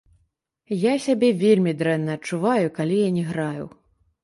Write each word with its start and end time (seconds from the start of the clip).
Я 0.83 0.93
сябе 1.03 1.29
вельмі 1.43 1.75
дрэнна 1.83 2.11
адчуваю, 2.21 2.65
калі 2.81 2.99
я 3.07 3.13
не 3.21 3.29
граю. 3.31 3.71